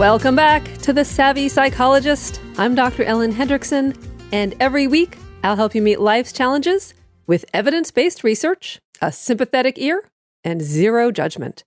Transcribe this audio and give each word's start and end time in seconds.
Welcome 0.00 0.34
back 0.34 0.64
to 0.78 0.94
The 0.94 1.04
Savvy 1.04 1.46
Psychologist. 1.50 2.40
I'm 2.56 2.74
Dr. 2.74 3.02
Ellen 3.02 3.34
Hendriksen, 3.34 3.94
and 4.32 4.54
every 4.58 4.86
week 4.86 5.18
I'll 5.44 5.56
help 5.56 5.74
you 5.74 5.82
meet 5.82 6.00
life's 6.00 6.32
challenges 6.32 6.94
with 7.26 7.44
evidence 7.52 7.90
based 7.90 8.24
research, 8.24 8.80
a 9.02 9.12
sympathetic 9.12 9.76
ear, 9.76 10.02
and 10.42 10.62
zero 10.62 11.10
judgment. 11.10 11.64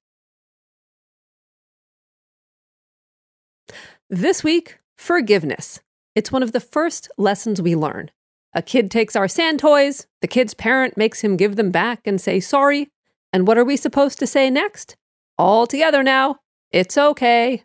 This 4.09 4.43
week, 4.43 4.79
forgiveness. 4.97 5.81
It's 6.15 6.31
one 6.31 6.41
of 6.41 6.53
the 6.53 6.59
first 6.59 7.09
lessons 7.19 7.61
we 7.61 7.75
learn. 7.75 8.09
A 8.55 8.63
kid 8.63 8.89
takes 8.89 9.15
our 9.15 9.27
sand 9.27 9.59
toys, 9.59 10.07
the 10.21 10.27
kid's 10.27 10.55
parent 10.55 10.97
makes 10.97 11.21
him 11.21 11.37
give 11.37 11.55
them 11.55 11.69
back 11.69 11.99
and 12.03 12.19
say 12.19 12.39
sorry. 12.39 12.89
And 13.31 13.45
what 13.45 13.59
are 13.59 13.63
we 13.63 13.77
supposed 13.77 14.17
to 14.17 14.25
say 14.25 14.49
next? 14.49 14.95
All 15.37 15.67
together 15.67 16.01
now. 16.01 16.39
It's 16.71 16.97
okay. 16.97 17.63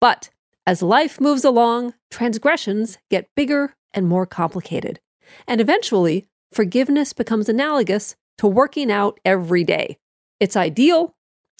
But 0.00 0.30
as 0.66 0.82
life 0.82 1.20
moves 1.20 1.44
along, 1.44 1.94
transgressions 2.10 2.98
get 3.10 3.28
bigger 3.36 3.74
and 3.92 4.06
more 4.06 4.26
complicated. 4.26 5.00
And 5.46 5.60
eventually, 5.60 6.26
forgiveness 6.52 7.12
becomes 7.12 7.48
analogous 7.48 8.16
to 8.38 8.46
working 8.46 8.90
out 8.90 9.20
every 9.24 9.64
day. 9.64 9.98
It's 10.38 10.56
ideal, 10.56 11.14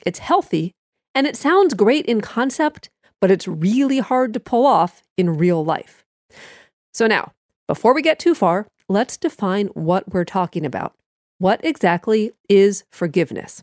it's 0.06 0.18
healthy, 0.18 0.72
and 1.14 1.26
it 1.26 1.36
sounds 1.36 1.74
great 1.74 2.06
in 2.06 2.20
concept, 2.20 2.88
but 3.20 3.30
it's 3.30 3.46
really 3.46 3.98
hard 3.98 4.32
to 4.32 4.40
pull 4.40 4.66
off 4.66 5.02
in 5.16 5.36
real 5.36 5.64
life. 5.64 6.04
So, 6.92 7.06
now, 7.06 7.32
before 7.68 7.94
we 7.94 8.02
get 8.02 8.18
too 8.18 8.34
far, 8.34 8.66
let's 8.88 9.16
define 9.16 9.66
what 9.68 10.12
we're 10.12 10.24
talking 10.24 10.64
about. 10.64 10.94
What 11.38 11.64
exactly 11.64 12.32
is 12.48 12.84
forgiveness? 12.90 13.62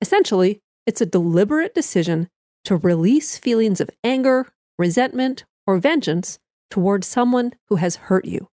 Essentially, 0.00 0.60
it's 0.86 1.00
a 1.00 1.06
deliberate 1.06 1.74
decision 1.74 2.28
to 2.66 2.76
release 2.76 3.38
feelings 3.38 3.80
of 3.80 3.90
anger, 4.04 4.46
resentment, 4.78 5.44
or 5.66 5.78
vengeance 5.78 6.38
towards 6.70 7.06
someone 7.06 7.52
who 7.68 7.76
has 7.76 7.96
hurt 7.96 8.24
you. 8.24 8.48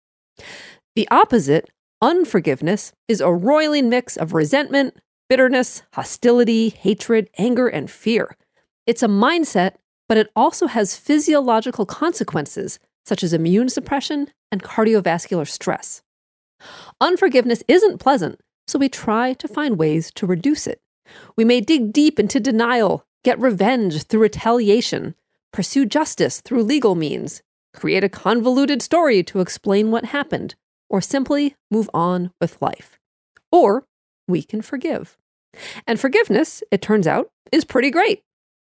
The 0.96 1.08
opposite, 1.10 1.70
unforgiveness, 2.02 2.92
is 3.06 3.20
a 3.20 3.32
roiling 3.32 3.88
mix 3.88 4.16
of 4.16 4.34
resentment, 4.34 4.94
bitterness, 5.28 5.82
hostility, 5.94 6.70
hatred, 6.70 7.30
anger, 7.38 7.68
and 7.68 7.88
fear. 7.88 8.36
It's 8.84 9.04
a 9.04 9.08
mindset, 9.08 9.74
but 10.08 10.18
it 10.18 10.28
also 10.34 10.66
has 10.66 10.96
physiological 10.96 11.86
consequences 11.86 12.80
such 13.06 13.22
as 13.22 13.32
immune 13.32 13.68
suppression 13.68 14.28
and 14.50 14.62
cardiovascular 14.62 15.46
stress. 15.46 16.02
Unforgiveness 17.00 17.62
isn't 17.68 17.98
pleasant, 17.98 18.40
so 18.66 18.78
we 18.78 18.88
try 18.88 19.34
to 19.34 19.46
find 19.46 19.78
ways 19.78 20.10
to 20.16 20.26
reduce 20.26 20.66
it. 20.66 20.80
We 21.36 21.44
may 21.44 21.60
dig 21.60 21.92
deep 21.92 22.18
into 22.18 22.40
denial, 22.40 23.06
get 23.24 23.38
revenge 23.38 24.04
through 24.04 24.20
retaliation, 24.20 25.14
pursue 25.52 25.86
justice 25.86 26.40
through 26.40 26.62
legal 26.62 26.94
means, 26.94 27.42
create 27.74 28.04
a 28.04 28.08
convoluted 28.08 28.82
story 28.82 29.22
to 29.24 29.40
explain 29.40 29.90
what 29.90 30.06
happened, 30.06 30.54
or 30.88 31.00
simply 31.00 31.56
move 31.70 31.88
on 31.94 32.32
with 32.40 32.60
life. 32.60 32.98
Or 33.52 33.86
we 34.26 34.42
can 34.42 34.62
forgive. 34.62 35.16
And 35.86 35.98
forgiveness, 35.98 36.62
it 36.70 36.82
turns 36.82 37.06
out, 37.06 37.30
is 37.52 37.64
pretty 37.64 37.90
great. 37.90 38.22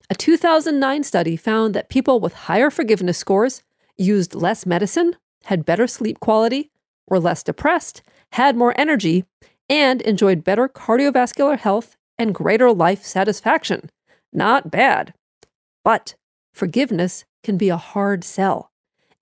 A 0.09 0.15
2009 0.15 1.05
study 1.05 1.37
found 1.37 1.75
that 1.75 1.89
people 1.89 2.19
with 2.19 2.33
higher 2.33 2.71
forgiveness 2.71 3.19
scores 3.19 3.63
used 3.97 4.35
less 4.35 4.67
medicine, 4.67 5.17
had 5.45 5.65
better 5.65 5.87
sleep 5.87 6.21
quality, 6.21 6.71
were 7.07 7.21
less 7.21 7.43
depressed, 7.43 8.03
had 8.33 8.57
more 8.57 8.75
energy, 8.79 9.25
and 9.69 10.03
enjoyed 10.03 10.43
better 10.43 10.69
cardiovascular 10.69 11.59
health 11.59 11.97
and 12.19 12.35
greater 12.35 12.73
life 12.73 13.05
satisfaction. 13.05 13.91
Not 14.33 14.71
bad. 14.71 15.15
But 15.85 16.15
forgiveness 16.53 17.25
can 17.43 17.57
be 17.57 17.69
a 17.69 17.77
hard 17.77 18.25
sell. 18.25 18.71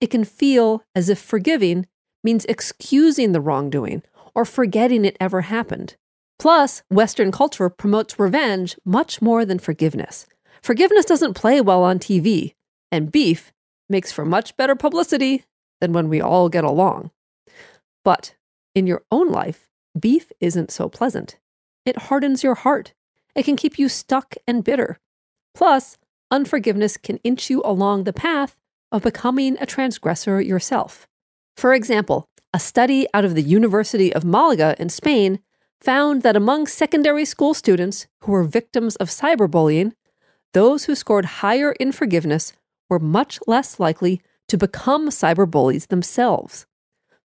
It 0.01 0.07
can 0.07 0.23
feel 0.23 0.83
as 0.95 1.09
if 1.09 1.19
forgiving 1.19 1.87
means 2.23 2.45
excusing 2.45 3.31
the 3.31 3.41
wrongdoing 3.41 4.03
or 4.35 4.45
forgetting 4.45 5.05
it 5.05 5.17
ever 5.19 5.41
happened. 5.41 5.95
Plus, 6.37 6.83
Western 6.89 7.31
culture 7.31 7.69
promotes 7.69 8.19
revenge 8.19 8.77
much 8.85 9.21
more 9.21 9.45
than 9.45 9.59
forgiveness. 9.59 10.25
Forgiveness 10.61 11.05
doesn't 11.05 11.33
play 11.33 11.59
well 11.59 11.83
on 11.83 11.99
TV, 11.99 12.53
and 12.91 13.11
beef 13.11 13.51
makes 13.89 14.11
for 14.11 14.25
much 14.25 14.55
better 14.55 14.75
publicity 14.75 15.43
than 15.81 15.93
when 15.93 16.09
we 16.09 16.21
all 16.21 16.49
get 16.49 16.63
along. 16.63 17.11
But 18.03 18.35
in 18.75 18.87
your 18.87 19.03
own 19.11 19.29
life, 19.29 19.67
beef 19.99 20.31
isn't 20.39 20.71
so 20.71 20.87
pleasant. 20.87 21.37
It 21.85 21.97
hardens 22.03 22.43
your 22.43 22.55
heart 22.55 22.93
it 23.35 23.43
can 23.43 23.55
keep 23.55 23.77
you 23.77 23.89
stuck 23.89 24.35
and 24.47 24.63
bitter. 24.63 24.99
Plus, 25.53 25.97
unforgiveness 26.31 26.97
can 26.97 27.17
inch 27.17 27.49
you 27.49 27.61
along 27.63 28.03
the 28.03 28.13
path 28.13 28.55
of 28.91 29.03
becoming 29.03 29.57
a 29.59 29.65
transgressor 29.65 30.41
yourself. 30.41 31.07
For 31.55 31.73
example, 31.73 32.27
a 32.53 32.59
study 32.59 33.07
out 33.13 33.25
of 33.25 33.35
the 33.35 33.41
University 33.41 34.13
of 34.13 34.23
Malaga 34.25 34.75
in 34.79 34.89
Spain 34.89 35.39
found 35.79 36.23
that 36.23 36.35
among 36.35 36.67
secondary 36.67 37.25
school 37.25 37.53
students 37.53 38.07
who 38.21 38.31
were 38.31 38.43
victims 38.43 38.95
of 38.97 39.09
cyberbullying, 39.09 39.93
those 40.53 40.85
who 40.85 40.95
scored 40.95 41.25
higher 41.25 41.73
in 41.73 41.91
forgiveness 41.91 42.53
were 42.89 42.99
much 42.99 43.39
less 43.45 43.79
likely 43.79 44.21
to 44.47 44.57
become 44.57 45.09
cyberbullies 45.09 45.87
themselves. 45.87 46.65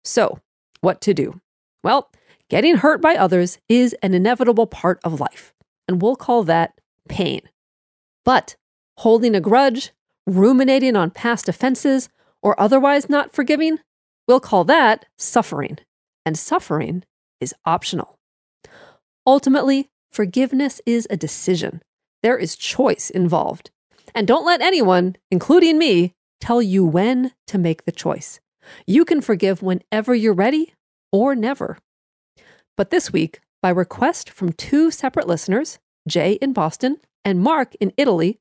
So, 0.02 0.38
what 0.80 1.02
to 1.02 1.12
do? 1.12 1.40
Well, 1.84 2.10
getting 2.48 2.76
hurt 2.76 3.02
by 3.02 3.14
others 3.14 3.58
is 3.68 3.94
an 4.02 4.14
inevitable 4.14 4.66
part 4.66 4.98
of 5.04 5.20
life 5.20 5.52
and 5.90 6.00
we'll 6.00 6.14
call 6.14 6.44
that 6.44 6.80
pain. 7.08 7.40
But 8.24 8.54
holding 8.98 9.34
a 9.34 9.40
grudge, 9.40 9.90
ruminating 10.24 10.94
on 10.94 11.10
past 11.10 11.48
offenses, 11.48 12.08
or 12.40 12.58
otherwise 12.60 13.10
not 13.10 13.32
forgiving, 13.32 13.80
we'll 14.28 14.38
call 14.38 14.62
that 14.64 15.06
suffering. 15.18 15.78
And 16.24 16.38
suffering 16.38 17.02
is 17.40 17.52
optional. 17.64 18.20
Ultimately, 19.26 19.90
forgiveness 20.12 20.80
is 20.86 21.08
a 21.10 21.16
decision. 21.16 21.82
There 22.22 22.38
is 22.38 22.54
choice 22.54 23.10
involved. 23.10 23.72
And 24.14 24.28
don't 24.28 24.46
let 24.46 24.60
anyone, 24.60 25.16
including 25.28 25.76
me, 25.76 26.14
tell 26.40 26.62
you 26.62 26.84
when 26.84 27.32
to 27.48 27.58
make 27.58 27.84
the 27.84 27.90
choice. 27.90 28.38
You 28.86 29.04
can 29.04 29.20
forgive 29.20 29.60
whenever 29.60 30.14
you're 30.14 30.34
ready 30.34 30.72
or 31.10 31.34
never. 31.34 31.78
But 32.76 32.90
this 32.90 33.12
week, 33.12 33.40
by 33.62 33.70
request 33.70 34.30
from 34.30 34.52
two 34.52 34.90
separate 34.90 35.26
listeners, 35.26 35.78
Jay 36.08 36.32
in 36.34 36.52
Boston 36.52 36.96
and 37.24 37.40
Mark 37.40 37.74
in 37.76 37.92
Italy, 37.96 38.38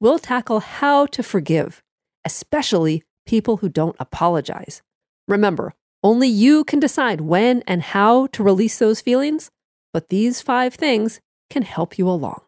we'll 0.00 0.18
tackle 0.18 0.60
how 0.60 1.06
to 1.06 1.22
forgive, 1.22 1.82
especially 2.24 3.02
people 3.26 3.58
who 3.58 3.68
don't 3.68 3.96
apologize. 3.98 4.82
Remember, 5.28 5.74
only 6.02 6.28
you 6.28 6.64
can 6.64 6.80
decide 6.80 7.22
when 7.22 7.62
and 7.66 7.82
how 7.82 8.26
to 8.28 8.42
release 8.42 8.78
those 8.78 9.00
feelings, 9.00 9.50
but 9.92 10.08
these 10.08 10.40
five 10.40 10.74
things 10.74 11.20
can 11.50 11.62
help 11.62 11.98
you 11.98 12.08
along. 12.08 12.42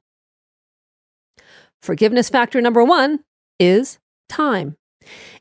Forgiveness 1.82 2.28
factor 2.28 2.60
number 2.60 2.84
one 2.84 3.20
is 3.58 3.98
time. 4.28 4.76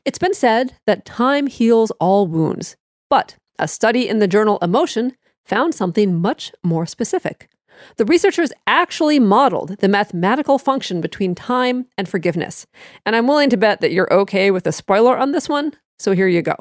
It's 0.04 0.18
been 0.18 0.34
said 0.34 0.76
that 0.86 1.04
time 1.04 1.46
heals 1.46 1.90
all 1.92 2.26
wounds, 2.26 2.76
but 3.10 3.36
a 3.58 3.66
study 3.66 4.08
in 4.08 4.18
the 4.18 4.28
journal 4.28 4.58
Emotion 4.62 5.16
found 5.46 5.74
something 5.74 6.14
much 6.14 6.52
more 6.62 6.86
specific. 6.86 7.48
The 7.96 8.04
researchers 8.04 8.52
actually 8.66 9.18
modeled 9.18 9.78
the 9.78 9.88
mathematical 9.88 10.58
function 10.58 11.00
between 11.00 11.34
time 11.34 11.86
and 11.98 12.08
forgiveness. 12.08 12.66
And 13.04 13.14
I'm 13.14 13.26
willing 13.26 13.50
to 13.50 13.56
bet 13.56 13.80
that 13.80 13.92
you're 13.92 14.12
okay 14.12 14.50
with 14.50 14.66
a 14.66 14.72
spoiler 14.72 15.16
on 15.16 15.32
this 15.32 15.48
one, 15.48 15.72
so 15.98 16.12
here 16.12 16.28
you 16.28 16.42
go. 16.42 16.56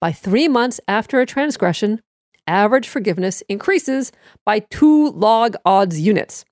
By 0.00 0.12
three 0.12 0.48
months 0.48 0.80
after 0.88 1.20
a 1.20 1.26
transgression, 1.26 2.00
average 2.46 2.88
forgiveness 2.88 3.42
increases 3.48 4.10
by 4.46 4.60
two 4.60 5.10
log 5.10 5.56
odds 5.64 6.00
units. 6.00 6.44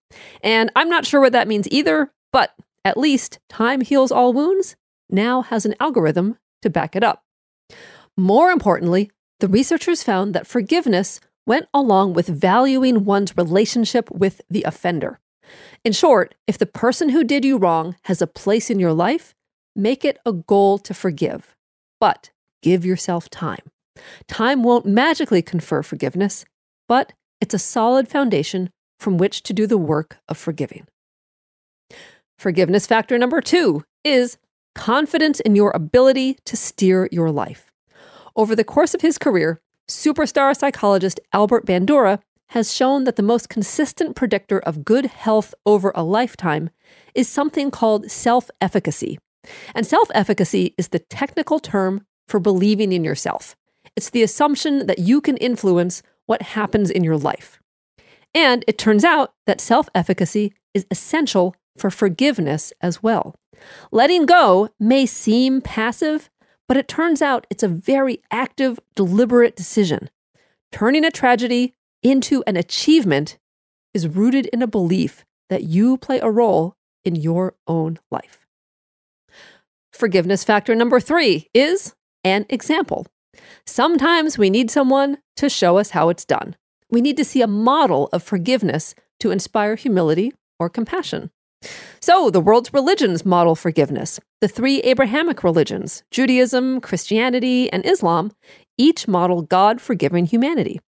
And 0.43 0.71
I'm 0.77 0.89
not 0.89 1.07
sure 1.07 1.21
what 1.21 1.33
that 1.33 1.49
means 1.49 1.69
either, 1.71 2.13
but 2.33 2.55
at 2.85 2.99
least 2.99 3.39
Time 3.49 3.81
Heals 3.81 4.13
All 4.13 4.33
Wounds 4.33 4.77
now 5.09 5.43
has 5.43 5.65
an 5.65 5.75
algorithm 5.81 6.39
to 6.63 6.71
back 6.71 6.97
it 6.97 7.05
up. 7.05 7.23
More 8.17 8.51
importantly, 8.51 9.11
the 9.41 9.49
researchers 9.49 10.03
found 10.03 10.35
that 10.35 10.47
forgiveness 10.47 11.21
went 11.47 11.69
along 11.73 12.13
with 12.13 12.27
valuing 12.27 13.05
one's 13.05 13.37
relationship 13.37 14.11
with 14.11 14.41
the 14.51 14.65
offender. 14.65 15.21
In 15.85 15.93
short, 15.93 16.35
if 16.47 16.59
the 16.59 16.67
person 16.67 17.11
who 17.11 17.23
did 17.23 17.45
you 17.45 17.57
wrong 17.57 17.97
has 18.03 18.21
a 18.21 18.27
place 18.27 18.69
in 18.69 18.81
your 18.81 18.93
life, 18.93 19.35
make 19.75 20.05
it 20.05 20.19
a 20.27 20.33
goal 20.33 20.79
to 20.79 20.93
forgive. 20.93 21.55
But 22.01 22.31
give 22.63 22.85
yourself 22.85 23.31
time. 23.31 23.71
Time 24.29 24.63
won't 24.63 24.87
magically 24.87 25.43
confer 25.43 25.83
forgiveness, 25.83 26.45
but 26.89 27.13
it's 27.41 27.55
a 27.55 27.59
solid 27.59 28.09
foundation 28.09 28.71
from 28.99 29.19
which 29.19 29.43
to 29.45 29.53
do 29.53 29.67
the 29.67 29.79
work 29.79 30.19
of 30.29 30.37
forgiving. 30.37 30.87
Forgiveness 32.39 32.87
factor 32.87 33.17
number 33.17 33.41
two 33.41 33.85
is 34.05 34.37
confidence 34.75 35.41
in 35.41 35.57
your 35.57 35.71
ability 35.71 36.39
to 36.45 36.57
steer 36.57 37.09
your 37.11 37.31
life. 37.31 37.71
Over 38.35 38.55
the 38.55 38.65
course 38.65 38.95
of 38.95 39.01
his 39.01 39.17
career, 39.17 39.61
superstar 39.89 40.57
psychologist 40.57 41.21
Albert 41.33 41.67
Bandura 41.67 42.21
has 42.51 42.73
shown 42.73 43.05
that 43.05 43.17
the 43.17 43.23
most 43.23 43.49
consistent 43.49 44.15
predictor 44.15 44.59
of 44.61 44.85
good 44.85 45.07
health 45.07 45.55
over 45.65 45.93
a 45.95 46.03
lifetime 46.03 46.71
is 47.15 47.29
something 47.29 47.71
called 47.71 48.11
self 48.11 48.51
efficacy. 48.61 49.19
And 49.75 49.87
self 49.87 50.11
efficacy 50.15 50.75
is 50.79 50.89
the 50.89 50.99
technical 50.99 51.59
term 51.59 52.05
for 52.29 52.41
believing 52.41 52.93
in 52.93 53.05
yourself. 53.05 53.57
It's 53.97 54.11
the 54.11 54.23
assumption 54.23 54.87
that 54.87 54.99
you 54.99 55.21
can 55.21 55.37
influence 55.39 56.03
what 56.27 56.43
happens 56.43 56.91
in 56.91 57.05
your 57.05 57.17
life. 57.17 57.61
And 58.35 58.65
it 58.67 58.79
turns 58.79 59.05
out 59.05 59.35
that 59.47 59.61
self 59.61 59.89
efficacy 59.95 60.53
is 60.75 60.87
essential 60.91 61.55
for 61.77 61.91
forgiveness 61.91 62.73
as 62.81 63.03
well. 63.03 63.35
Letting 63.91 64.27
go 64.27 64.69
may 64.79 65.07
seem 65.07 65.61
passive, 65.61 66.29
but 66.69 66.77
it 66.77 66.89
turns 66.89 67.23
out 67.23 67.47
it's 67.51 67.63
a 67.63 67.69
very 67.69 68.23
active, 68.31 68.79
deliberate 68.95 69.57
decision. 69.57 70.11
Turning 70.73 71.05
a 71.05 71.11
tragedy 71.11 71.75
into 72.03 72.43
an 72.47 72.57
achievement 72.57 73.39
is 73.95 74.09
rooted 74.09 74.47
in 74.47 74.63
a 74.63 74.67
belief 74.67 75.25
that 75.49 75.65
you 75.65 75.97
play 75.97 76.19
a 76.21 76.31
role 76.31 76.75
in 77.05 77.17
your 77.17 77.55
own 77.67 77.99
life. 78.11 78.47
Forgiveness 79.93 80.45
factor 80.45 80.75
number 80.75 81.01
three 81.01 81.49
is 81.55 81.95
an 82.25 82.45
example. 82.49 83.07
Sometimes 83.65 84.37
we 84.37 84.51
need 84.51 84.71
someone 84.71 85.19
to 85.37 85.49
show 85.49 85.79
us 85.79 85.91
how 85.91 86.09
it's 86.09 86.25
done. 86.25 86.57
We 86.91 87.01
need 87.01 87.17
to 87.17 87.25
see 87.25 87.43
a 87.43 87.47
model 87.47 88.09
of 88.13 88.23
forgiveness 88.23 88.95
to 89.21 89.31
inspire 89.31 89.77
humility 89.77 90.33
or 90.59 90.69
compassion. 90.69 91.31
So, 92.01 92.31
the 92.31 92.41
world's 92.41 92.73
religions 92.73 93.25
model 93.25 93.55
forgiveness. 93.55 94.21
The 94.41 94.49
three 94.49 94.81
Abrahamic 94.81 95.43
religions, 95.43 96.05
Judaism, 96.11 96.81
Christianity, 96.81 97.73
and 97.73 97.85
Islam, 97.85 98.33
each 98.79 99.09
model 99.09 99.43
God 99.43 99.81
forgiving 99.81 100.27
humanity. 100.27 100.81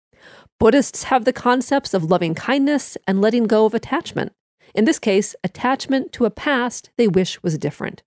Buddhists 0.60 1.04
have 1.04 1.26
the 1.26 1.34
concepts 1.34 1.94
of 1.94 2.04
loving 2.04 2.36
kindness 2.36 2.98
and 3.08 3.22
letting 3.22 3.46
go 3.46 3.66
of 3.66 3.74
attachment. 3.74 4.34
In 4.74 4.86
this 4.86 5.00
case, 5.00 5.36
attachment 5.44 6.12
to 6.14 6.26
a 6.26 6.32
past 6.32 6.90
they 6.98 7.08
wish 7.08 7.42
was 7.42 7.58
different. 7.58 8.04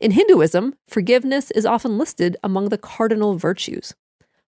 In 0.00 0.12
Hinduism, 0.12 0.74
forgiveness 0.88 1.50
is 1.52 1.66
often 1.66 1.98
listed 1.98 2.36
among 2.42 2.68
the 2.68 2.78
cardinal 2.78 3.36
virtues. 3.36 3.94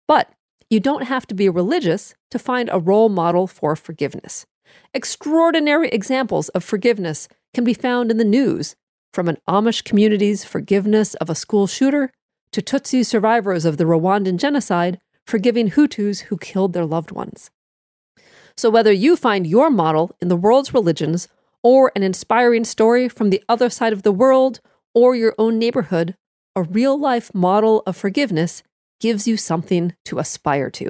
But 0.07 0.31
you 0.69 0.80
don't 0.80 1.03
have 1.03 1.27
to 1.27 1.36
be 1.36 1.47
religious 1.50 2.15
to 2.31 2.39
find 2.39 2.69
a 2.71 2.80
role 2.80 3.09
model 3.09 3.47
for 3.47 3.75
forgiveness. 3.75 4.45
Extraordinary 4.94 5.90
examples 5.90 6.50
of 6.50 6.64
forgiveness 6.64 7.28
can 7.54 7.64
be 7.64 7.74
found 7.74 8.12
in 8.12 8.18
the 8.18 8.24
news, 8.24 8.76
from 9.14 9.28
an 9.28 9.38
Amish 9.48 9.84
community's 9.84 10.44
forgiveness 10.44 11.14
of 11.16 11.30
a 11.30 11.36
school 11.36 11.68
shooter 11.68 12.12
to 12.52 12.62
Tutsi 12.62 13.06
survivors 13.06 13.66
of 13.66 13.78
the 13.78 13.86
Rwandan 13.86 14.38
genocide 14.38 15.00
forgiving 15.26 15.72
Hutus 15.72 16.22
who 16.22 16.38
killed 16.38 16.74
their 16.74 16.86
loved 16.86 17.12
ones. 17.12 17.50
So, 18.58 18.70
whether 18.70 18.92
you 18.92 19.16
find 19.16 19.48
your 19.48 19.70
model 19.70 20.16
in 20.22 20.28
the 20.28 20.36
world's 20.36 20.74
religions 20.74 21.28
or 21.64 21.92
an 21.96 22.04
inspiring 22.04 22.64
story 22.64 23.10
from 23.10 23.30
the 23.30 23.44
other 23.50 23.70
side 23.70 23.92
of 23.92 24.04
the 24.04 24.12
world 24.12 24.62
or 24.94 25.16
your 25.16 25.36
own 25.38 25.60
neighborhood, 25.60 26.16
a 26.56 26.64
real 26.64 26.98
life 26.98 27.34
model 27.34 27.84
of 27.86 27.98
forgiveness 27.98 28.64
gives 29.02 29.28
you 29.28 29.36
something 29.36 29.94
to 30.06 30.20
aspire 30.20 30.70
to. 30.70 30.90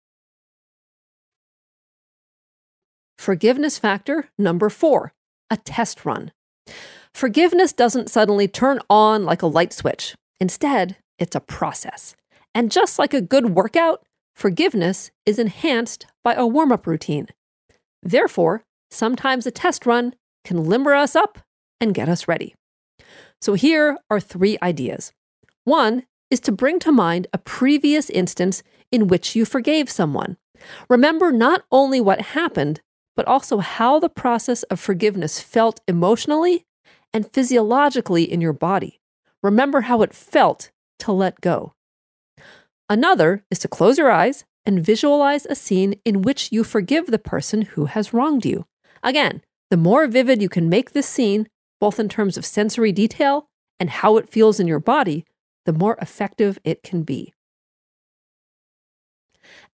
Forgiveness 3.21 3.77
factor 3.77 4.29
number 4.39 4.67
four 4.67 5.13
a 5.51 5.57
test 5.57 6.05
run. 6.05 6.31
Forgiveness 7.13 7.71
doesn't 7.71 8.09
suddenly 8.09 8.47
turn 8.47 8.79
on 8.89 9.25
like 9.25 9.43
a 9.43 9.53
light 9.57 9.73
switch. 9.73 10.15
Instead, 10.39 10.97
it's 11.19 11.35
a 11.35 11.39
process. 11.39 12.15
And 12.55 12.71
just 12.71 12.97
like 12.97 13.13
a 13.13 13.21
good 13.21 13.51
workout, 13.51 14.03
forgiveness 14.35 15.11
is 15.23 15.37
enhanced 15.37 16.07
by 16.23 16.33
a 16.33 16.47
warm 16.47 16.71
up 16.71 16.87
routine. 16.87 17.27
Therefore, 18.01 18.63
sometimes 18.89 19.45
a 19.45 19.51
test 19.51 19.85
run 19.85 20.15
can 20.43 20.63
limber 20.63 20.95
us 20.95 21.15
up 21.15 21.37
and 21.79 21.93
get 21.93 22.09
us 22.09 22.27
ready. 22.27 22.55
So 23.39 23.53
here 23.53 23.99
are 24.09 24.19
three 24.19 24.57
ideas. 24.63 25.13
One 25.63 26.07
is 26.31 26.39
to 26.39 26.51
bring 26.51 26.79
to 26.79 26.91
mind 26.91 27.27
a 27.33 27.37
previous 27.37 28.09
instance 28.09 28.63
in 28.91 29.07
which 29.07 29.35
you 29.35 29.45
forgave 29.45 29.91
someone. 29.91 30.37
Remember 30.89 31.31
not 31.31 31.65
only 31.71 32.01
what 32.01 32.21
happened, 32.21 32.81
but 33.21 33.27
also 33.27 33.59
how 33.59 33.99
the 33.99 34.09
process 34.09 34.63
of 34.63 34.79
forgiveness 34.79 35.39
felt 35.39 35.79
emotionally 35.87 36.65
and 37.13 37.31
physiologically 37.31 38.23
in 38.23 38.41
your 38.41 38.51
body. 38.51 38.99
Remember 39.43 39.81
how 39.81 40.01
it 40.01 40.11
felt 40.11 40.71
to 40.97 41.11
let 41.11 41.39
go. 41.39 41.75
Another 42.89 43.43
is 43.51 43.59
to 43.59 43.67
close 43.67 43.99
your 43.99 44.09
eyes 44.09 44.43
and 44.65 44.83
visualize 44.83 45.45
a 45.45 45.53
scene 45.53 45.93
in 46.03 46.23
which 46.23 46.51
you 46.51 46.63
forgive 46.63 47.05
the 47.05 47.19
person 47.19 47.61
who 47.61 47.85
has 47.85 48.11
wronged 48.11 48.43
you. 48.43 48.65
Again, 49.03 49.43
the 49.69 49.77
more 49.77 50.07
vivid 50.07 50.41
you 50.41 50.49
can 50.49 50.67
make 50.67 50.93
this 50.93 51.07
scene, 51.07 51.47
both 51.79 51.99
in 51.99 52.09
terms 52.09 52.37
of 52.37 52.45
sensory 52.45 52.91
detail 52.91 53.49
and 53.79 53.91
how 53.91 54.17
it 54.17 54.29
feels 54.29 54.59
in 54.59 54.65
your 54.65 54.79
body, 54.79 55.25
the 55.67 55.73
more 55.73 55.95
effective 56.01 56.57
it 56.63 56.81
can 56.81 57.03
be. 57.03 57.35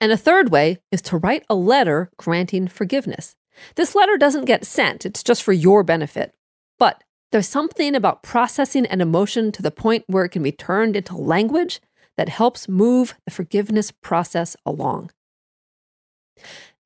And 0.00 0.12
a 0.12 0.16
third 0.16 0.50
way 0.50 0.78
is 0.92 1.02
to 1.02 1.16
write 1.16 1.44
a 1.48 1.54
letter 1.54 2.10
granting 2.16 2.68
forgiveness. 2.68 3.34
This 3.76 3.94
letter 3.94 4.18
doesn't 4.18 4.44
get 4.44 4.66
sent, 4.66 5.06
it's 5.06 5.22
just 5.22 5.42
for 5.42 5.52
your 5.52 5.82
benefit. 5.82 6.34
But 6.78 7.02
there's 7.32 7.48
something 7.48 7.94
about 7.94 8.22
processing 8.22 8.86
an 8.86 9.00
emotion 9.00 9.50
to 9.52 9.62
the 9.62 9.70
point 9.70 10.04
where 10.06 10.24
it 10.24 10.30
can 10.30 10.42
be 10.42 10.52
turned 10.52 10.96
into 10.96 11.16
language 11.16 11.80
that 12.16 12.28
helps 12.28 12.68
move 12.68 13.14
the 13.24 13.30
forgiveness 13.30 13.90
process 13.90 14.56
along. 14.64 15.10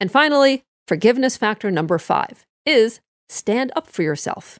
And 0.01 0.11
finally, 0.11 0.65
forgiveness 0.87 1.37
factor 1.37 1.71
number 1.71 1.99
five 1.99 2.47
is 2.65 3.01
stand 3.29 3.73
up 3.77 3.87
for 3.87 4.03
yourself. 4.03 4.59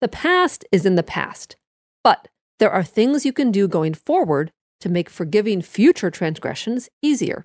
The 0.00 0.08
past 0.08 0.64
is 0.72 0.86
in 0.86 0.94
the 0.94 1.02
past, 1.02 1.56
but 2.02 2.28
there 2.58 2.70
are 2.70 2.84
things 2.84 3.26
you 3.26 3.32
can 3.32 3.50
do 3.50 3.66
going 3.68 3.94
forward 3.94 4.52
to 4.80 4.88
make 4.88 5.10
forgiving 5.10 5.60
future 5.60 6.10
transgressions 6.10 6.88
easier. 7.02 7.44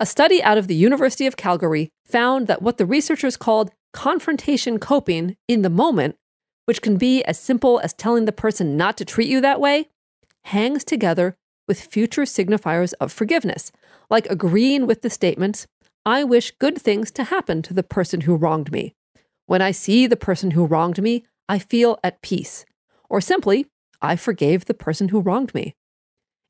A 0.00 0.06
study 0.06 0.40
out 0.40 0.56
of 0.56 0.68
the 0.68 0.76
University 0.76 1.26
of 1.26 1.36
Calgary 1.36 1.90
found 2.06 2.46
that 2.46 2.62
what 2.62 2.78
the 2.78 2.86
researchers 2.86 3.36
called 3.36 3.72
confrontation 3.92 4.78
coping 4.78 5.36
in 5.48 5.62
the 5.62 5.70
moment, 5.70 6.14
which 6.66 6.80
can 6.80 6.96
be 6.98 7.24
as 7.24 7.36
simple 7.36 7.80
as 7.82 7.94
telling 7.94 8.24
the 8.24 8.30
person 8.30 8.76
not 8.76 8.96
to 8.98 9.04
treat 9.04 9.28
you 9.28 9.40
that 9.40 9.60
way, 9.60 9.88
hangs 10.44 10.84
together 10.84 11.36
with 11.66 11.80
future 11.80 12.22
signifiers 12.22 12.94
of 13.00 13.10
forgiveness, 13.10 13.72
like 14.08 14.26
agreeing 14.26 14.86
with 14.86 15.02
the 15.02 15.10
statements, 15.10 15.66
I 16.06 16.22
wish 16.22 16.52
good 16.52 16.80
things 16.80 17.10
to 17.12 17.24
happen 17.24 17.60
to 17.62 17.74
the 17.74 17.82
person 17.82 18.20
who 18.20 18.36
wronged 18.36 18.70
me. 18.70 18.94
When 19.46 19.60
I 19.60 19.72
see 19.72 20.06
the 20.06 20.16
person 20.16 20.52
who 20.52 20.64
wronged 20.64 21.02
me, 21.02 21.24
I 21.48 21.58
feel 21.58 21.98
at 22.04 22.22
peace. 22.22 22.64
Or 23.10 23.20
simply, 23.20 23.66
I 24.00 24.14
forgave 24.14 24.66
the 24.66 24.74
person 24.74 25.08
who 25.08 25.20
wronged 25.20 25.54
me. 25.54 25.74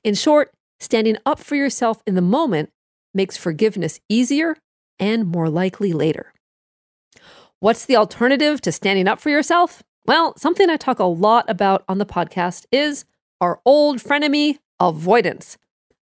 In 0.05 0.15
short, 0.15 0.53
standing 0.79 1.17
up 1.25 1.39
for 1.39 1.57
yourself 1.57 2.03
in 2.07 2.15
the 2.15 2.21
moment 2.21 2.71
makes 3.15 3.37
forgiveness 3.37 4.01
easier 4.09 4.57
and 4.99 5.27
more 5.27 5.49
likely 5.49 5.93
later. 5.93 6.33
What's 7.61 7.85
the 7.85 7.97
alternative 7.97 8.61
to 8.63 8.73
standing 8.73 9.09
up 9.09 9.21
for 9.21 9.31
yourself? 9.31 9.83
Well, 10.07 10.35
something 10.37 10.71
I 10.71 10.77
talk 10.77 10.99
a 10.99 11.05
lot 11.05 11.45
about 11.49 11.85
on 11.89 11.99
the 11.99 12.07
podcast 12.07 12.67
is 12.71 13.05
our 13.41 13.61
old 13.65 13.99
frenemy, 13.99 14.59
avoidance. 14.81 15.59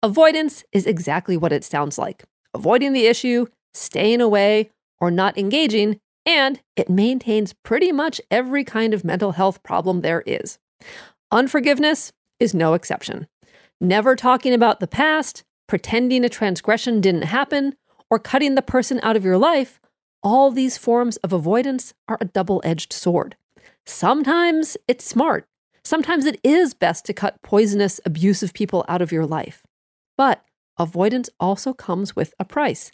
Avoidance 0.01 0.63
is 0.71 0.85
exactly 0.85 1.37
what 1.37 1.51
it 1.51 1.63
sounds 1.63 1.97
like 1.97 2.23
avoiding 2.53 2.91
the 2.91 3.05
issue, 3.05 3.45
staying 3.73 4.19
away, 4.19 4.69
or 4.99 5.09
not 5.09 5.37
engaging, 5.37 5.99
and 6.25 6.59
it 6.75 6.89
maintains 6.89 7.53
pretty 7.53 7.91
much 7.91 8.19
every 8.29 8.63
kind 8.63 8.93
of 8.93 9.05
mental 9.05 9.31
health 9.33 9.63
problem 9.63 10.01
there 10.01 10.21
is. 10.25 10.59
Unforgiveness 11.31 12.11
is 12.39 12.53
no 12.53 12.73
exception. 12.73 13.27
Never 13.79 14.15
talking 14.15 14.53
about 14.53 14.79
the 14.79 14.87
past, 14.87 15.43
pretending 15.71 16.25
a 16.25 16.27
transgression 16.27 16.99
didn't 16.99 17.21
happen, 17.21 17.73
or 18.09 18.19
cutting 18.19 18.55
the 18.55 18.61
person 18.61 18.99
out 19.03 19.15
of 19.15 19.23
your 19.23 19.37
life, 19.37 19.79
all 20.21 20.51
these 20.51 20.77
forms 20.77 21.15
of 21.23 21.31
avoidance 21.31 21.93
are 22.09 22.17
a 22.19 22.25
double 22.25 22.61
edged 22.65 22.91
sword. 22.91 23.37
Sometimes 23.85 24.75
it's 24.89 25.05
smart. 25.05 25.47
Sometimes 25.81 26.25
it 26.25 26.41
is 26.43 26.73
best 26.73 27.05
to 27.05 27.13
cut 27.13 27.41
poisonous, 27.41 28.01
abusive 28.05 28.53
people 28.53 28.83
out 28.89 29.01
of 29.01 29.13
your 29.13 29.25
life. 29.25 29.65
But 30.17 30.43
avoidance 30.77 31.29
also 31.39 31.73
comes 31.73 32.17
with 32.17 32.33
a 32.37 32.43
price. 32.43 32.91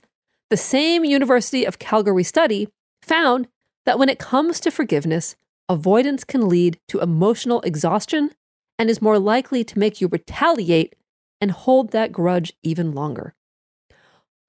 The 0.52 0.56
same 0.56 1.04
University 1.04 1.66
of 1.66 1.80
Calgary 1.80 2.24
study 2.24 2.68
found 3.02 3.48
that 3.88 3.98
when 3.98 4.08
it 4.08 4.20
comes 4.20 4.60
to 4.60 4.70
forgiveness, 4.70 5.36
avoidance 5.68 6.24
can 6.24 6.48
lead 6.48 6.78
to 6.90 7.00
emotional 7.00 7.60
exhaustion 7.62 8.30
and 8.78 8.88
is 8.88 9.02
more 9.02 9.18
likely 9.18 9.64
to 9.64 9.80
make 9.80 10.00
you 10.00 10.08
retaliate 10.08 10.94
and 11.40 11.52
hold 11.52 11.92
that 11.92 12.12
grudge 12.12 12.54
even 12.64 12.92
longer. 12.92 13.36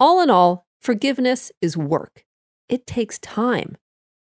All 0.01 0.21
in 0.21 0.31
all, 0.31 0.67
forgiveness 0.81 1.51
is 1.61 1.77
work. 1.77 2.25
It 2.69 2.87
takes 2.87 3.19
time, 3.19 3.77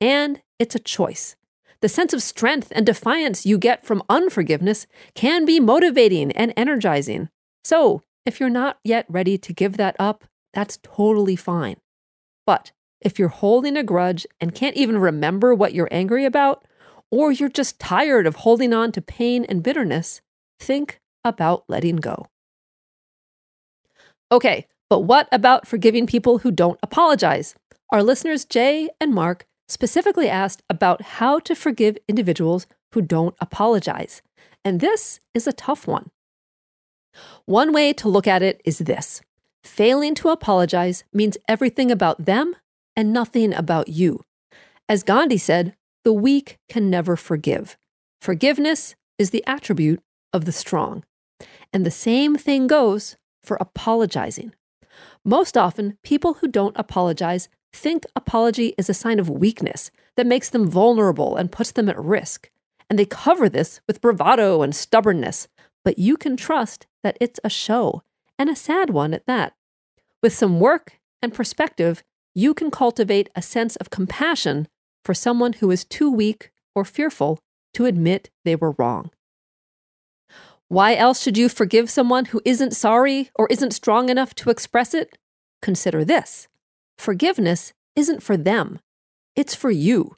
and 0.00 0.42
it's 0.58 0.74
a 0.74 0.80
choice. 0.80 1.36
The 1.80 1.88
sense 1.88 2.12
of 2.12 2.22
strength 2.22 2.72
and 2.74 2.84
defiance 2.84 3.46
you 3.46 3.58
get 3.58 3.84
from 3.84 4.02
unforgiveness 4.08 4.86
can 5.14 5.44
be 5.44 5.60
motivating 5.60 6.32
and 6.32 6.52
energizing. 6.56 7.28
So, 7.64 8.02
if 8.26 8.40
you're 8.40 8.48
not 8.50 8.78
yet 8.82 9.06
ready 9.08 9.38
to 9.38 9.52
give 9.52 9.76
that 9.76 9.94
up, 9.98 10.24
that's 10.52 10.78
totally 10.82 11.36
fine. 11.36 11.76
But 12.46 12.72
if 13.00 13.18
you're 13.18 13.28
holding 13.28 13.76
a 13.76 13.84
grudge 13.84 14.26
and 14.40 14.54
can't 14.54 14.76
even 14.76 14.98
remember 14.98 15.54
what 15.54 15.74
you're 15.74 15.88
angry 15.90 16.24
about, 16.24 16.64
or 17.10 17.30
you're 17.30 17.48
just 17.48 17.78
tired 17.78 18.26
of 18.26 18.36
holding 18.36 18.72
on 18.72 18.92
to 18.92 19.00
pain 19.00 19.44
and 19.44 19.62
bitterness, 19.62 20.20
think 20.58 21.00
about 21.24 21.64
letting 21.68 21.96
go. 21.96 22.26
Okay, 24.30 24.66
but 24.90 25.00
what 25.00 25.28
about 25.32 25.66
forgiving 25.66 26.06
people 26.06 26.38
who 26.38 26.50
don't 26.50 26.78
apologize? 26.82 27.54
Our 27.92 28.02
listeners, 28.02 28.44
Jay 28.44 28.88
and 29.00 29.14
Mark, 29.14 29.46
specifically 29.68 30.28
asked 30.28 30.62
about 30.68 31.02
how 31.02 31.38
to 31.40 31.54
forgive 31.54 31.98
individuals 32.08 32.66
who 32.92 33.02
don't 33.02 33.34
apologize. 33.40 34.22
And 34.64 34.80
this 34.80 35.20
is 35.34 35.46
a 35.46 35.52
tough 35.52 35.86
one. 35.86 36.10
One 37.46 37.72
way 37.72 37.92
to 37.94 38.08
look 38.08 38.26
at 38.26 38.42
it 38.42 38.60
is 38.64 38.78
this 38.78 39.22
failing 39.64 40.14
to 40.14 40.30
apologize 40.30 41.04
means 41.12 41.36
everything 41.46 41.90
about 41.90 42.24
them 42.24 42.54
and 42.96 43.12
nothing 43.12 43.52
about 43.52 43.88
you. 43.88 44.22
As 44.88 45.02
Gandhi 45.02 45.38
said, 45.38 45.74
the 46.04 46.12
weak 46.12 46.58
can 46.68 46.88
never 46.88 47.16
forgive. 47.16 47.76
Forgiveness 48.22 48.94
is 49.18 49.30
the 49.30 49.44
attribute 49.46 50.00
of 50.32 50.44
the 50.44 50.52
strong. 50.52 51.04
And 51.72 51.84
the 51.84 51.90
same 51.90 52.36
thing 52.36 52.66
goes 52.66 53.16
for 53.48 53.56
apologizing. 53.60 54.54
Most 55.24 55.56
often, 55.56 55.96
people 56.04 56.34
who 56.34 56.48
don't 56.48 56.76
apologize 56.78 57.48
think 57.72 58.04
apology 58.14 58.74
is 58.78 58.88
a 58.88 58.94
sign 58.94 59.18
of 59.18 59.28
weakness 59.28 59.90
that 60.16 60.26
makes 60.26 60.50
them 60.50 60.68
vulnerable 60.68 61.36
and 61.36 61.50
puts 61.50 61.72
them 61.72 61.88
at 61.88 61.98
risk. 61.98 62.50
And 62.88 62.98
they 62.98 63.04
cover 63.04 63.48
this 63.48 63.80
with 63.86 64.00
bravado 64.00 64.62
and 64.62 64.74
stubbornness, 64.74 65.48
but 65.84 65.98
you 65.98 66.16
can 66.16 66.36
trust 66.36 66.86
that 67.02 67.18
it's 67.20 67.40
a 67.42 67.50
show, 67.50 68.02
and 68.38 68.48
a 68.50 68.56
sad 68.56 68.90
one 68.90 69.14
at 69.14 69.26
that. 69.26 69.54
With 70.22 70.32
some 70.32 70.60
work 70.60 71.00
and 71.22 71.32
perspective, 71.34 72.02
you 72.34 72.54
can 72.54 72.70
cultivate 72.70 73.30
a 73.34 73.42
sense 73.42 73.76
of 73.76 73.90
compassion 73.90 74.68
for 75.04 75.14
someone 75.14 75.54
who 75.54 75.70
is 75.70 75.84
too 75.84 76.10
weak 76.10 76.50
or 76.74 76.84
fearful 76.84 77.38
to 77.74 77.86
admit 77.86 78.30
they 78.44 78.56
were 78.56 78.74
wrong. 78.78 79.10
Why 80.68 80.94
else 80.94 81.22
should 81.22 81.38
you 81.38 81.48
forgive 81.48 81.88
someone 81.88 82.26
who 82.26 82.42
isn't 82.44 82.76
sorry 82.76 83.30
or 83.34 83.46
isn't 83.48 83.70
strong 83.70 84.10
enough 84.10 84.34
to 84.36 84.50
express 84.50 84.92
it? 84.92 85.16
Consider 85.62 86.04
this 86.04 86.46
forgiveness 86.98 87.72
isn't 87.96 88.22
for 88.22 88.36
them, 88.36 88.78
it's 89.34 89.54
for 89.54 89.70
you. 89.70 90.16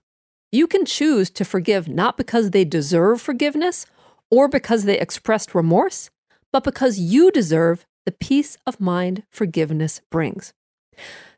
You 0.51 0.67
can 0.67 0.85
choose 0.85 1.31
to 1.31 1.45
forgive 1.45 1.89
not 1.89 2.17
because 2.17 2.51
they 2.51 2.65
deserve 2.65 3.21
forgiveness 3.21 3.87
or 4.29 4.49
because 4.49 4.85
they 4.85 4.99
expressed 4.99 5.55
remorse, 5.55 6.11
but 6.53 6.65
because 6.65 6.99
you 6.99 7.31
deserve 7.31 7.87
the 8.05 8.13
peace 8.13 8.57
of 8.67 8.81
mind 8.81 9.23
forgiveness 9.31 10.01
brings. 10.11 10.53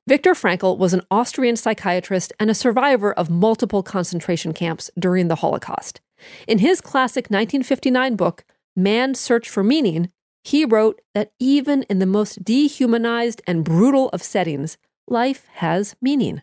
Viktor 0.09 0.33
Frankl 0.33 0.79
was 0.79 0.95
an 0.95 1.03
Austrian 1.11 1.57
psychiatrist 1.57 2.33
and 2.41 2.49
a 2.49 2.55
survivor 2.55 3.13
of 3.13 3.29
multiple 3.29 3.83
concentration 3.83 4.55
camps 4.55 4.91
during 4.99 5.29
the 5.29 5.37
Holocaust. 5.37 6.01
In 6.49 6.59
his 6.59 6.81
classic 6.81 7.25
1959 7.25 8.17
book, 8.17 8.45
Man's 8.75 9.21
Search 9.21 9.49
for 9.49 9.63
Meaning, 9.63 10.11
he 10.45 10.65
wrote 10.65 11.01
that 11.15 11.33
even 11.39 11.83
in 11.85 11.99
the 11.99 12.07
most 12.07 12.45
dehumanized 12.45 13.43
and 13.47 13.65
brutal 13.65 14.09
of 14.11 14.23
settings, 14.23 14.77
life 15.07 15.47
has 15.55 15.95
meaning. 16.01 16.43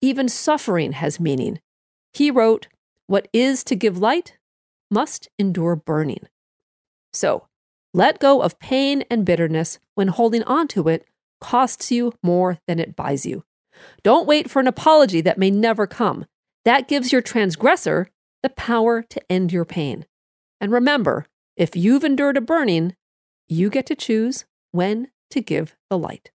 Even 0.00 0.28
suffering 0.28 0.92
has 0.92 1.20
meaning. 1.20 1.60
He 2.12 2.30
wrote, 2.30 2.68
What 3.06 3.28
is 3.32 3.64
to 3.64 3.74
give 3.76 3.98
light 3.98 4.38
must 4.90 5.28
endure 5.38 5.76
burning. 5.76 6.28
So, 7.12 7.48
let 7.92 8.18
go 8.18 8.42
of 8.42 8.58
pain 8.58 9.04
and 9.10 9.24
bitterness 9.24 9.78
when 9.94 10.08
holding 10.08 10.42
on 10.44 10.68
to 10.68 10.88
it 10.88 11.06
costs 11.40 11.90
you 11.90 12.12
more 12.22 12.58
than 12.66 12.78
it 12.78 12.96
buys 12.96 13.26
you. 13.26 13.44
Don't 14.02 14.26
wait 14.26 14.50
for 14.50 14.60
an 14.60 14.66
apology 14.66 15.20
that 15.22 15.38
may 15.38 15.50
never 15.50 15.86
come. 15.86 16.26
That 16.64 16.88
gives 16.88 17.12
your 17.12 17.22
transgressor 17.22 18.08
the 18.42 18.50
power 18.50 19.02
to 19.02 19.32
end 19.32 19.52
your 19.52 19.64
pain. 19.64 20.06
And 20.60 20.72
remember, 20.72 21.26
if 21.56 21.74
you've 21.74 22.04
endured 22.04 22.36
a 22.36 22.40
burning, 22.40 22.94
you 23.48 23.70
get 23.70 23.86
to 23.86 23.94
choose 23.94 24.44
when 24.72 25.08
to 25.30 25.40
give 25.40 25.74
the 25.88 25.98
light. 25.98 26.30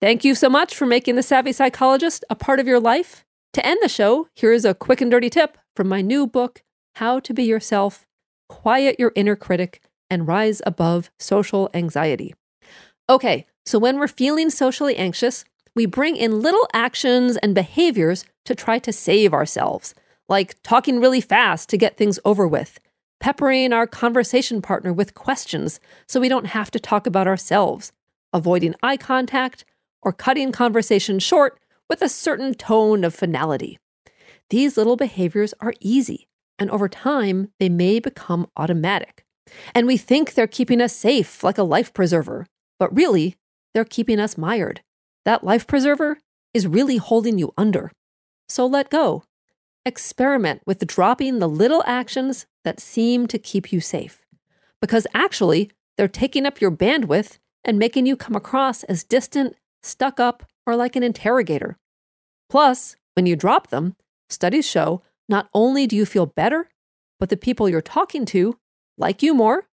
Thank 0.00 0.24
you 0.24 0.34
so 0.34 0.48
much 0.48 0.74
for 0.74 0.86
making 0.86 1.16
the 1.16 1.22
Savvy 1.22 1.52
Psychologist 1.52 2.24
a 2.28 2.34
part 2.34 2.60
of 2.60 2.66
your 2.66 2.80
life. 2.80 3.24
To 3.54 3.64
end 3.64 3.78
the 3.80 3.88
show, 3.88 4.28
here 4.34 4.52
is 4.52 4.64
a 4.64 4.74
quick 4.74 5.00
and 5.00 5.10
dirty 5.10 5.30
tip 5.30 5.56
from 5.74 5.88
my 5.88 6.02
new 6.02 6.26
book, 6.26 6.62
How 6.96 7.20
to 7.20 7.32
Be 7.32 7.44
Yourself, 7.44 8.06
Quiet 8.48 8.96
Your 8.98 9.12
Inner 9.14 9.36
Critic, 9.36 9.80
and 10.10 10.28
Rise 10.28 10.60
Above 10.66 11.10
Social 11.18 11.70
Anxiety. 11.72 12.34
Okay, 13.08 13.46
So 13.66 13.80
when 13.80 13.98
we're 13.98 14.06
feeling 14.06 14.48
socially 14.48 14.96
anxious, 14.96 15.44
we 15.74 15.86
bring 15.86 16.16
in 16.16 16.40
little 16.40 16.68
actions 16.72 17.36
and 17.38 17.54
behaviors 17.54 18.24
to 18.44 18.54
try 18.54 18.78
to 18.78 18.92
save 18.92 19.34
ourselves, 19.34 19.92
like 20.28 20.56
talking 20.62 21.00
really 21.00 21.20
fast 21.20 21.68
to 21.70 21.76
get 21.76 21.96
things 21.96 22.20
over 22.24 22.46
with, 22.46 22.78
peppering 23.26 23.72
our 23.72 23.88
conversation 23.88 24.62
partner 24.62 24.92
with 24.92 25.14
questions 25.14 25.80
so 26.06 26.20
we 26.20 26.28
don't 26.28 26.46
have 26.46 26.70
to 26.70 26.78
talk 26.78 27.08
about 27.08 27.26
ourselves, 27.26 27.90
avoiding 28.32 28.72
eye 28.84 28.96
contact, 28.96 29.64
or 30.00 30.12
cutting 30.12 30.52
conversation 30.52 31.18
short 31.18 31.58
with 31.90 32.02
a 32.02 32.08
certain 32.08 32.54
tone 32.54 33.02
of 33.02 33.12
finality. 33.12 33.80
These 34.50 34.76
little 34.76 34.94
behaviors 34.94 35.54
are 35.58 35.74
easy, 35.80 36.28
and 36.56 36.70
over 36.70 36.88
time, 36.88 37.50
they 37.58 37.68
may 37.68 37.98
become 37.98 38.46
automatic. 38.56 39.24
And 39.74 39.88
we 39.88 39.96
think 39.96 40.34
they're 40.34 40.46
keeping 40.46 40.80
us 40.80 40.94
safe 40.94 41.42
like 41.42 41.58
a 41.58 41.64
life 41.64 41.92
preserver, 41.92 42.46
but 42.78 42.94
really, 42.94 43.34
they're 43.74 43.84
keeping 43.84 44.20
us 44.20 44.38
mired. 44.38 44.82
That 45.24 45.42
life 45.42 45.66
preserver 45.66 46.18
is 46.54 46.68
really 46.68 46.98
holding 46.98 47.40
you 47.40 47.52
under. 47.58 47.90
So 48.48 48.66
let 48.66 48.88
go. 48.88 49.24
Experiment 49.86 50.62
with 50.66 50.84
dropping 50.84 51.38
the 51.38 51.48
little 51.48 51.84
actions 51.86 52.44
that 52.64 52.80
seem 52.80 53.28
to 53.28 53.38
keep 53.38 53.72
you 53.72 53.80
safe. 53.80 54.26
Because 54.80 55.06
actually, 55.14 55.70
they're 55.96 56.08
taking 56.08 56.44
up 56.44 56.60
your 56.60 56.72
bandwidth 56.72 57.38
and 57.64 57.78
making 57.78 58.04
you 58.04 58.16
come 58.16 58.34
across 58.34 58.82
as 58.82 59.04
distant, 59.04 59.54
stuck 59.84 60.18
up, 60.18 60.42
or 60.66 60.74
like 60.74 60.96
an 60.96 61.04
interrogator. 61.04 61.78
Plus, 62.50 62.96
when 63.14 63.26
you 63.26 63.36
drop 63.36 63.68
them, 63.68 63.94
studies 64.28 64.66
show 64.66 65.02
not 65.28 65.48
only 65.54 65.86
do 65.86 65.94
you 65.94 66.04
feel 66.04 66.26
better, 66.26 66.68
but 67.20 67.28
the 67.28 67.36
people 67.36 67.68
you're 67.68 67.80
talking 67.80 68.26
to 68.26 68.58
like 68.98 69.22
you 69.22 69.34
more, 69.34 69.68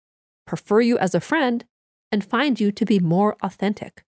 prefer 0.45 0.79
you 0.79 0.95
as 0.99 1.15
a 1.15 1.19
friend, 1.19 1.65
and 2.11 2.23
find 2.23 2.59
you 2.59 2.71
to 2.71 2.85
be 2.85 2.99
more 2.99 3.35
authentic. 3.41 4.03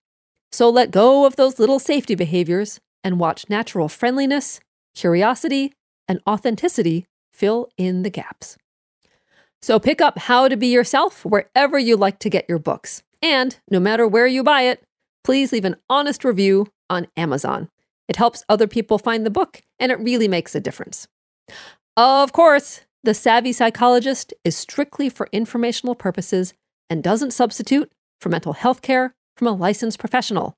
So 0.52 0.70
let 0.70 0.92
go 0.92 1.26
of 1.26 1.36
those 1.36 1.58
little 1.58 1.80
safety 1.80 2.14
behaviors 2.14 2.80
and 3.04 3.20
watch 3.20 3.50
natural 3.50 3.90
friendliness, 3.90 4.60
curiosity, 4.94 5.74
and 6.08 6.22
authenticity 6.28 7.06
fill 7.34 7.70
in 7.78 8.04
the 8.04 8.10
gaps. 8.10 8.58
So 9.62 9.80
pick 9.80 10.00
up 10.00 10.20
How 10.20 10.48
to 10.48 10.56
Be 10.56 10.68
Yourself 10.68 11.26
wherever 11.26 11.80
you 11.80 11.98
like 11.98 12.20
to 12.20 12.30
get 12.30 12.46
your 12.48 12.60
books. 12.60 13.04
And 13.22 13.58
no 13.70 13.80
matter 13.80 14.08
where 14.08 14.28
you 14.28 14.44
buy 14.44 14.62
it, 14.62 14.84
please 15.24 15.52
leave 15.52 15.66
an 15.66 15.78
honest 15.90 16.24
review 16.24 16.68
on 16.90 17.08
Amazon. 17.18 17.70
It 18.08 18.18
helps 18.18 18.44
other 18.48 18.68
people 18.68 19.00
find 19.00 19.26
the 19.26 19.32
book, 19.32 19.64
and 19.80 19.92
it 19.92 20.00
really 20.00 20.28
makes 20.28 20.54
a 20.54 20.60
difference. 20.60 21.08
Of 21.98 22.32
course, 22.32 22.82
The 23.04 23.16
Savvy 23.16 23.52
Psychologist 23.52 24.34
is 24.44 24.56
strictly 24.56 25.10
for 25.10 25.28
informational 25.32 25.96
purposes 25.96 26.54
and 26.88 27.04
doesn't 27.04 27.32
substitute 27.32 27.92
for 28.22 28.30
mental 28.30 28.54
health 28.54 28.84
care 28.84 29.16
from 29.36 29.48
a 29.48 29.54
licensed 29.54 29.98
professional. 29.98 30.56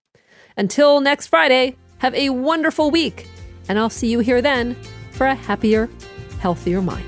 Until 0.57 0.99
next 0.99 1.27
Friday, 1.27 1.77
have 1.99 2.13
a 2.13 2.31
wonderful 2.31 2.91
week, 2.91 3.27
and 3.69 3.79
I'll 3.79 3.89
see 3.89 4.07
you 4.07 4.19
here 4.19 4.41
then 4.41 4.75
for 5.17 5.25
a 5.25 5.35
happier, 5.35 5.89
healthier 6.39 6.81
mind. 6.81 7.03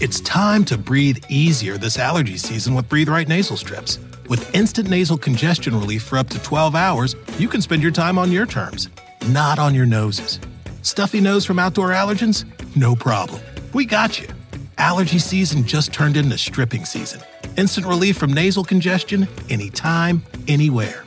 It's 0.00 0.20
time 0.20 0.64
to 0.66 0.76
breathe 0.76 1.16
easier 1.30 1.78
this 1.78 1.98
allergy 1.98 2.36
season 2.36 2.74
with 2.74 2.88
Breathe 2.88 3.08
Right 3.08 3.26
nasal 3.26 3.56
strips. 3.56 3.98
With 4.28 4.54
instant 4.54 4.90
nasal 4.90 5.16
congestion 5.16 5.74
relief 5.74 6.02
for 6.02 6.18
up 6.18 6.28
to 6.30 6.42
12 6.42 6.74
hours, 6.74 7.16
you 7.38 7.48
can 7.48 7.62
spend 7.62 7.82
your 7.82 7.90
time 7.90 8.18
on 8.18 8.30
your 8.30 8.44
terms, 8.44 8.88
not 9.28 9.58
on 9.58 9.74
your 9.74 9.86
noses. 9.86 10.40
Stuffy 10.82 11.20
nose 11.20 11.46
from 11.46 11.58
outdoor 11.58 11.90
allergens? 11.90 12.44
No 12.76 12.94
problem. 12.94 13.40
We 13.72 13.86
got 13.86 14.20
you. 14.20 14.28
Allergy 14.76 15.18
season 15.18 15.64
just 15.64 15.92
turned 15.92 16.16
into 16.18 16.36
stripping 16.36 16.84
season. 16.84 17.22
Instant 17.56 17.86
relief 17.86 18.16
from 18.16 18.32
nasal 18.32 18.64
congestion 18.64 19.28
anytime, 19.48 20.22
anywhere. 20.48 21.04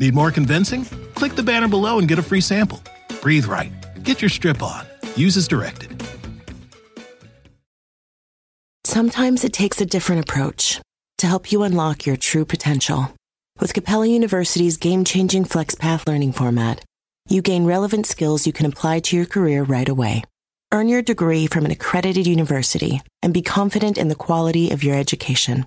Need 0.00 0.14
more 0.14 0.30
convincing? 0.30 0.84
Click 1.14 1.34
the 1.34 1.42
banner 1.42 1.68
below 1.68 1.98
and 1.98 2.08
get 2.08 2.18
a 2.18 2.22
free 2.22 2.40
sample. 2.40 2.82
Breathe 3.22 3.46
right. 3.46 3.72
Get 4.02 4.20
your 4.20 4.28
strip 4.28 4.62
on. 4.62 4.86
Use 5.16 5.36
as 5.36 5.46
directed. 5.46 6.02
Sometimes 8.84 9.44
it 9.44 9.52
takes 9.52 9.80
a 9.80 9.86
different 9.86 10.22
approach 10.22 10.80
to 11.18 11.26
help 11.26 11.50
you 11.50 11.62
unlock 11.62 12.06
your 12.06 12.16
true 12.16 12.44
potential. 12.44 13.14
With 13.60 13.72
Capella 13.72 14.06
University's 14.06 14.76
game 14.76 15.04
changing 15.04 15.44
FlexPath 15.44 16.06
learning 16.08 16.32
format, 16.32 16.84
you 17.28 17.40
gain 17.40 17.64
relevant 17.64 18.06
skills 18.06 18.46
you 18.46 18.52
can 18.52 18.66
apply 18.66 19.00
to 19.00 19.16
your 19.16 19.26
career 19.26 19.62
right 19.62 19.88
away. 19.88 20.24
Earn 20.72 20.88
your 20.88 21.02
degree 21.02 21.46
from 21.46 21.64
an 21.64 21.70
accredited 21.70 22.26
university 22.26 23.00
and 23.22 23.32
be 23.32 23.42
confident 23.42 23.96
in 23.96 24.08
the 24.08 24.16
quality 24.16 24.70
of 24.70 24.82
your 24.82 24.96
education. 24.96 25.66